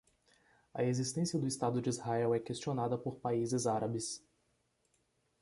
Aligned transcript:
A 0.73 0.83
existência 0.83 1.37
do 1.37 1.45
estado 1.45 1.79
de 1.79 1.87
Israel 1.91 2.33
é 2.33 2.39
questionada 2.39 2.97
por 2.97 3.19
países 3.19 3.67
árabes 3.67 4.25